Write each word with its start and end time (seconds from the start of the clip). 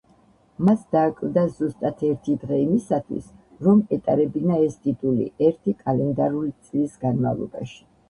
მას 0.69 0.79
დააკლდა 0.95 1.43
ზუსტად 1.57 2.01
ერთი 2.07 2.39
დღე 2.47 2.57
იმისათვის, 2.63 3.29
რომ 3.69 3.85
ეტარებინა 3.99 4.61
ეს 4.71 4.81
ტიტული 4.89 5.31
ერთი 5.53 5.79
კალენდარული 5.87 6.55
წლის 6.69 7.01
განმავლობაში. 7.09 7.83